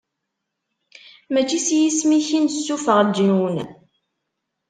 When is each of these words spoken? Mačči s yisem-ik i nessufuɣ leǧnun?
Mačči 1.31 1.59
s 1.65 1.67
yisem-ik 1.79 2.29
i 2.37 2.39
nessufuɣ 2.39 2.99
leǧnun? 3.05 3.55